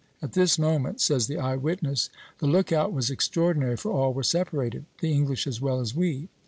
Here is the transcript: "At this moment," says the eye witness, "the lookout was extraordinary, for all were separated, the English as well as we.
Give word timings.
"At 0.19 0.33
this 0.33 0.57
moment," 0.57 0.99
says 0.99 1.27
the 1.27 1.37
eye 1.37 1.55
witness, 1.55 2.09
"the 2.39 2.47
lookout 2.47 2.91
was 2.91 3.11
extraordinary, 3.11 3.77
for 3.77 3.91
all 3.91 4.13
were 4.13 4.23
separated, 4.23 4.85
the 4.99 5.13
English 5.13 5.45
as 5.45 5.61
well 5.61 5.79
as 5.79 5.93
we. 5.95 6.27